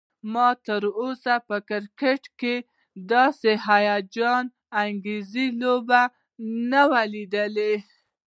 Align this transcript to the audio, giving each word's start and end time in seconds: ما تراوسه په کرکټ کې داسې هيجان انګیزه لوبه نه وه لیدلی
ما 0.33 0.47
تراوسه 0.65 1.33
په 1.47 1.57
کرکټ 1.69 2.23
کې 2.39 2.55
داسې 3.11 3.51
هيجان 3.67 4.43
انګیزه 4.83 5.45
لوبه 5.61 6.01
نه 6.71 6.83
وه 6.89 7.01
لیدلی 7.13 7.73